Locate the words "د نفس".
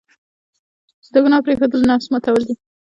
1.83-2.07